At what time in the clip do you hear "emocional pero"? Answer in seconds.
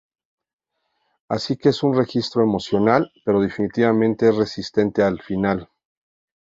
2.41-3.39